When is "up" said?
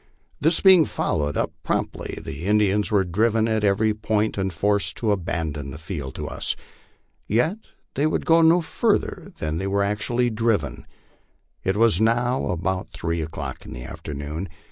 1.37-1.51